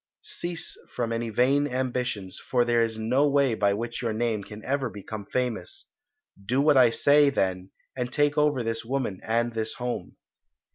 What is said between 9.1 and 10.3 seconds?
and this home."